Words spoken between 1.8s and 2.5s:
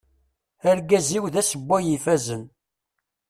ifazen.